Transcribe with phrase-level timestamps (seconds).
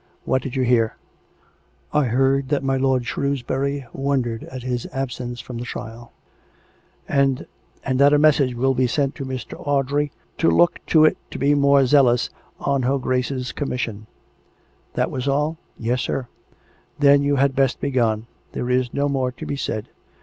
[0.25, 0.95] "What did you hear
[1.93, 6.11] .''""I heard that my lord Shrewsbury wondered at his ab sence from the trial;
[7.07, 7.45] and...
[7.85, 9.53] and that a message would be sent to Mr.
[9.59, 14.07] Audrey to look tq it to be more zealous on her Grace's commission."
[14.95, 15.45] "That was aU?" COME RACK!
[15.45, 15.85] COME ROPE!
[15.85, 16.27] 409" Yes, sir.""
[16.97, 18.25] Then you had best be gone.
[18.53, 19.87] There is no more to be said.